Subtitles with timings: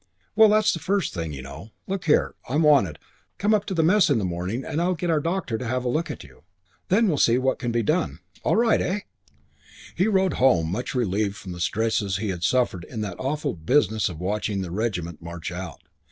[0.35, 1.73] "Well, that's the first thing, you know.
[1.85, 2.97] Look here, I'm wanted.
[3.37, 5.85] Come up to the Mess in the morning and I'll get our doctor to have
[5.85, 6.41] a look at you.
[6.87, 8.17] Then we'll see what can be done.
[8.43, 9.01] All right, eh?" V
[9.97, 14.09] He rode home much relieved from the stresses he had suffered in that awful business
[14.09, 15.83] of watching the regiment march out.